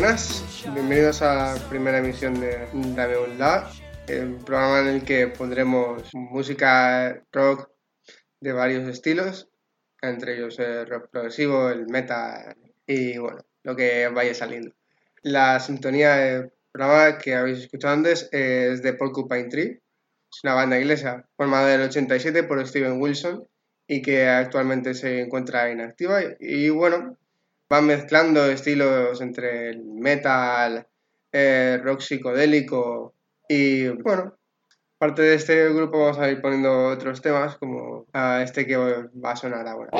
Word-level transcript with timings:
buenas, 0.00 0.64
bienvenidos 0.72 1.20
a 1.20 1.34
la 1.34 1.68
primera 1.68 1.98
emisión 1.98 2.40
de 2.40 2.66
Dame 2.96 3.18
un 3.18 3.38
La, 3.38 3.70
el 4.06 4.36
programa 4.36 4.80
en 4.80 4.86
el 4.96 5.04
que 5.04 5.26
pondremos 5.26 6.14
música 6.14 7.22
rock 7.30 7.68
de 8.40 8.54
varios 8.54 8.88
estilos, 8.88 9.50
entre 10.00 10.36
ellos 10.36 10.58
el 10.58 10.86
rock 10.86 11.10
progresivo, 11.10 11.68
el 11.68 11.86
metal 11.86 12.56
y 12.86 13.18
bueno, 13.18 13.40
lo 13.62 13.76
que 13.76 14.08
vaya 14.08 14.32
saliendo. 14.32 14.72
La 15.20 15.60
sintonía 15.60 16.16
del 16.16 16.52
programa 16.72 17.18
que 17.18 17.34
habéis 17.34 17.58
escuchado 17.58 17.92
antes 17.92 18.26
es 18.32 18.82
de 18.82 18.94
Porcupine 18.94 19.50
Tree, 19.50 19.82
es 20.32 20.40
una 20.44 20.54
banda 20.54 20.80
inglesa 20.80 21.28
formada 21.36 21.74
en 21.74 21.82
el 21.82 21.88
87 21.88 22.44
por 22.44 22.66
Steven 22.66 23.02
Wilson 23.02 23.46
y 23.86 24.00
que 24.00 24.26
actualmente 24.26 24.94
se 24.94 25.20
encuentra 25.20 25.70
inactiva 25.70 26.22
y 26.38 26.70
bueno, 26.70 27.18
van 27.70 27.86
mezclando 27.86 28.50
estilos 28.50 29.20
entre 29.20 29.70
el 29.70 29.84
metal, 29.84 30.88
el 31.30 31.82
rock 31.82 32.00
psicodélico 32.00 33.14
y 33.48 33.86
bueno, 33.88 34.36
parte 34.98 35.22
de 35.22 35.36
este 35.36 35.72
grupo 35.72 36.00
vamos 36.00 36.18
a 36.18 36.28
ir 36.28 36.40
poniendo 36.42 36.88
otros 36.88 37.22
temas 37.22 37.56
como 37.56 38.06
a 38.12 38.42
este 38.42 38.66
que 38.66 38.76
va 38.76 39.30
a 39.30 39.36
sonar 39.36 39.66
ahora. 39.68 39.90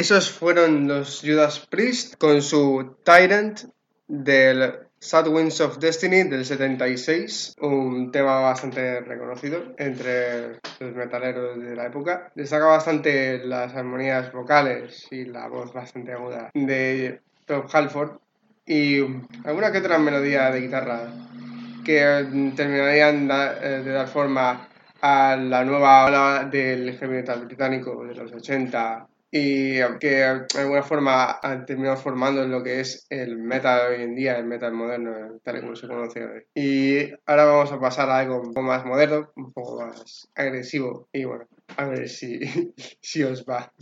Esos 0.00 0.30
fueron 0.30 0.88
los 0.88 1.20
Judas 1.22 1.66
Priest 1.68 2.16
con 2.16 2.40
su 2.40 2.96
Tyrant 3.04 3.64
del 4.08 4.88
Sad 4.98 5.28
Winds 5.28 5.60
of 5.60 5.76
Destiny 5.76 6.22
del 6.22 6.46
76, 6.46 7.56
un 7.60 8.10
tema 8.10 8.40
bastante 8.40 9.00
reconocido 9.00 9.74
entre 9.76 10.58
los 10.78 10.94
metaleros 10.94 11.62
de 11.62 11.76
la 11.76 11.84
época. 11.84 12.32
Destaca 12.34 12.64
bastante 12.64 13.44
las 13.44 13.74
armonías 13.74 14.32
vocales 14.32 15.06
y 15.10 15.26
la 15.26 15.48
voz 15.48 15.70
bastante 15.74 16.14
aguda 16.14 16.50
de 16.54 17.20
Rob 17.46 17.66
Halford 17.70 18.12
y 18.64 19.00
alguna 19.44 19.70
que 19.70 19.78
otra 19.78 19.98
melodía 19.98 20.50
de 20.50 20.62
guitarra 20.62 21.12
que 21.84 22.26
terminarían 22.56 23.28
de 23.28 23.92
dar 23.92 24.08
forma 24.08 24.66
a 25.02 25.36
la 25.36 25.62
nueva 25.62 26.06
ola 26.06 26.48
del 26.50 26.96
heavy 26.98 27.16
metal 27.16 27.44
británico 27.44 28.02
de 28.06 28.14
los 28.14 28.32
80 28.32 29.09
y 29.30 29.78
que 29.98 30.10
de 30.10 30.46
alguna 30.58 30.82
forma 30.82 31.38
han 31.42 31.64
terminado 31.64 31.96
formando 31.96 32.44
lo 32.46 32.62
que 32.62 32.80
es 32.80 33.06
el 33.10 33.38
metal 33.38 33.92
hoy 33.92 34.02
en 34.02 34.14
día, 34.14 34.38
el 34.38 34.46
metal 34.46 34.72
moderno, 34.72 35.38
tal 35.42 35.58
y 35.58 35.60
como 35.60 35.76
se 35.76 35.86
conoce 35.86 36.24
hoy. 36.24 36.42
Y 36.54 37.10
ahora 37.26 37.44
vamos 37.44 37.72
a 37.72 37.80
pasar 37.80 38.10
a 38.10 38.18
algo 38.18 38.40
un 38.40 38.52
poco 38.52 38.62
más 38.62 38.84
moderno, 38.84 39.30
un 39.36 39.52
poco 39.52 39.80
más 39.80 40.28
agresivo 40.34 41.08
y 41.12 41.24
bueno, 41.24 41.46
a 41.76 41.84
ver 41.86 42.08
si, 42.08 42.40
si 43.00 43.22
os 43.22 43.44
va. 43.44 43.72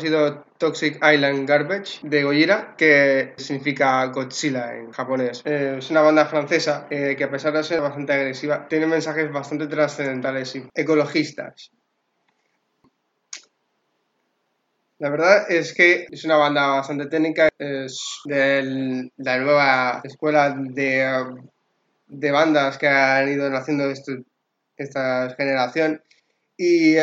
Sido 0.00 0.44
Toxic 0.58 0.96
Island 0.96 1.48
Garbage 1.48 2.00
de 2.02 2.24
Gojira, 2.24 2.74
que 2.76 3.34
significa 3.36 4.04
Godzilla 4.06 4.74
en 4.74 4.90
japonés. 4.90 5.42
Eh, 5.44 5.76
es 5.78 5.90
una 5.90 6.00
banda 6.00 6.26
francesa 6.26 6.86
eh, 6.90 7.14
que 7.16 7.24
a 7.24 7.30
pesar 7.30 7.52
de 7.52 7.62
ser 7.62 7.80
bastante 7.80 8.12
agresiva, 8.12 8.66
tiene 8.66 8.86
mensajes 8.86 9.30
bastante 9.30 9.66
trascendentales 9.66 10.56
y 10.56 10.68
ecologistas. 10.74 11.70
La 14.98 15.08
verdad 15.08 15.50
es 15.50 15.72
que 15.72 16.06
es 16.10 16.24
una 16.24 16.36
banda 16.36 16.66
bastante 16.66 17.06
técnica, 17.06 17.48
es 17.58 18.20
de 18.24 19.10
la 19.16 19.38
nueva 19.38 20.00
escuela 20.04 20.54
de, 20.58 21.24
de 22.06 22.30
bandas 22.30 22.76
que 22.76 22.86
han 22.86 23.32
ido 23.32 23.48
naciendo 23.48 23.90
esta 24.76 25.34
generación 25.36 26.02
y 26.56 26.96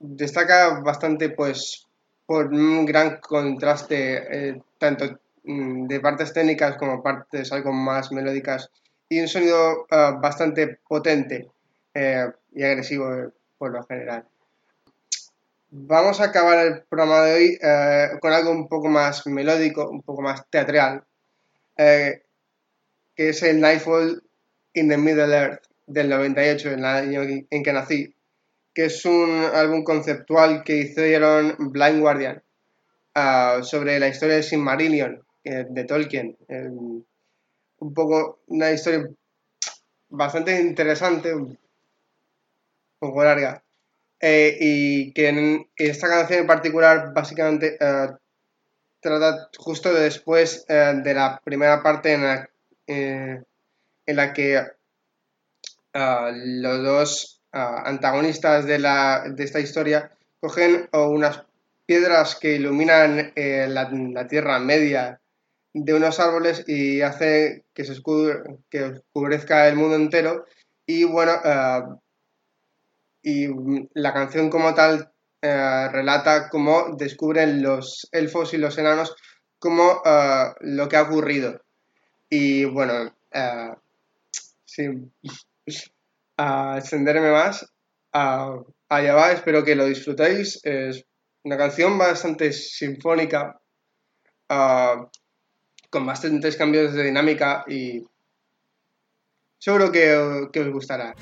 destaca 0.00 0.80
bastante 0.80 1.30
pues 1.30 1.86
por 2.32 2.46
un 2.46 2.86
gran 2.86 3.20
contraste 3.20 3.98
eh, 4.30 4.62
tanto 4.78 5.20
mm, 5.44 5.86
de 5.86 6.00
partes 6.00 6.32
técnicas 6.32 6.78
como 6.78 7.02
partes 7.02 7.52
algo 7.52 7.74
más 7.74 8.10
melódicas 8.10 8.70
y 9.06 9.20
un 9.20 9.28
sonido 9.28 9.86
ah, 9.90 10.18
bastante 10.18 10.78
potente 10.88 11.50
eh, 11.92 12.26
y 12.54 12.62
agresivo 12.62 13.12
eh, 13.12 13.28
por 13.58 13.72
lo 13.72 13.84
general. 13.84 14.24
Vamos 15.68 16.22
a 16.22 16.24
acabar 16.24 16.66
el 16.66 16.82
programa 16.84 17.20
de 17.20 17.34
hoy 17.34 17.58
con 18.20 18.32
algo 18.32 18.50
un 18.50 18.66
poco 18.66 18.88
más 18.88 19.26
melódico, 19.26 19.90
un 19.90 20.00
poco 20.00 20.22
más 20.22 20.48
teatral, 20.48 21.04
que 21.76 22.22
es 23.16 23.42
el 23.42 23.60
Nightfall 23.60 24.22
in 24.72 24.88
the 24.88 24.96
Middle 24.96 25.34
Earth 25.34 25.64
del 25.86 26.08
98, 26.08 26.70
en 26.72 26.78
el 26.78 26.84
año 26.84 27.22
en 27.22 27.62
que 27.62 27.72
nací, 27.74 28.14
que 28.74 28.86
es 28.86 29.04
un 29.04 29.30
álbum 29.54 29.84
conceptual 29.84 30.62
que 30.64 30.76
hicieron 30.76 31.56
Blind 31.58 32.00
Guardian 32.00 32.42
uh, 33.16 33.62
sobre 33.62 33.98
la 33.98 34.08
historia 34.08 34.36
de 34.36 34.42
Silmarillion 34.42 35.22
eh, 35.44 35.66
de 35.68 35.84
Tolkien. 35.84 36.36
Eh, 36.48 36.68
un 36.68 37.94
poco 37.94 38.42
una 38.46 38.70
historia 38.70 39.08
bastante 40.08 40.60
interesante, 40.60 41.34
un 41.34 41.58
poco 42.98 43.24
larga. 43.24 43.62
Eh, 44.20 44.56
y 44.60 45.12
que 45.12 45.66
esta 45.76 46.08
canción 46.08 46.40
en 46.40 46.46
particular 46.46 47.12
básicamente 47.12 47.76
trata 49.00 49.48
justo 49.58 49.92
después 49.92 50.64
de 50.68 51.12
la 51.12 51.40
primera 51.42 51.82
parte 51.82 52.12
en 52.12 52.22
la, 52.22 52.48
en 52.86 53.44
la 54.06 54.32
que 54.32 54.64
los 55.92 56.84
dos 56.84 57.41
antagonistas 57.52 58.64
de, 58.64 58.78
la, 58.78 59.24
de, 59.28 59.44
esta 59.44 59.60
historia 59.60 60.10
cogen 60.40 60.88
unas 60.92 61.44
piedras 61.86 62.36
que 62.36 62.54
iluminan 62.54 63.32
eh, 63.36 63.66
la, 63.68 64.26
tierra 64.26 64.58
media 64.58 65.20
de 65.74 65.94
unos 65.94 66.20
árboles 66.20 66.64
y 66.66 67.00
hace 67.02 67.64
que 67.74 67.84
se 67.84 68.00
que 68.70 68.84
oscurezca 68.84 69.68
el 69.68 69.76
mundo 69.76 69.96
entero 69.96 70.46
y 70.86 71.04
bueno 71.04 71.32
eh, 71.44 71.82
y 73.22 73.48
la 73.94 74.12
canción 74.12 74.50
como 74.50 74.74
tal 74.74 75.12
eh, 75.40 75.88
relata 75.92 76.48
cómo 76.48 76.96
descubren 76.96 77.62
los 77.62 78.08
elfos 78.12 78.52
y 78.54 78.58
los 78.58 78.78
enanos 78.78 79.14
como 79.58 80.02
lo 80.60 80.88
que 80.88 80.96
ha 80.96 81.02
ocurrido. 81.02 81.60
Y 82.28 82.64
bueno 82.64 83.14
sí 84.64 84.88
a 86.42 86.78
extenderme 86.78 87.30
más, 87.30 87.72
allá 88.12 89.14
va, 89.14 89.32
espero 89.32 89.64
que 89.64 89.76
lo 89.76 89.84
disfrutéis. 89.84 90.60
Es 90.64 91.04
una 91.44 91.56
canción 91.56 91.96
bastante 91.96 92.52
sinfónica, 92.52 93.60
con 94.48 96.06
bastantes 96.06 96.56
cambios 96.56 96.94
de 96.94 97.04
dinámica 97.04 97.64
y 97.68 98.04
seguro 99.58 99.92
que 99.92 100.14
os 100.16 100.72
gustará. 100.72 101.14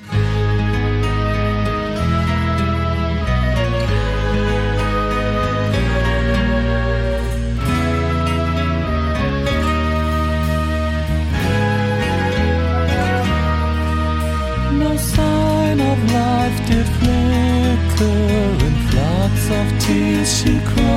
Flicker 16.95 18.65
in 18.65 18.75
floods 18.89 19.45
of 19.59 19.67
tears 19.79 20.29
she 20.37 20.59
cried 20.59 20.90